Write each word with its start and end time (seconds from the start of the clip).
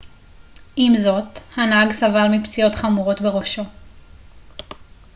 עם 0.75 0.97
זאת 0.97 1.39
הנהג 1.55 1.91
סבל 1.91 2.27
מפציעות 2.31 2.75
חמורות 2.75 3.21
בראשו 3.21 3.63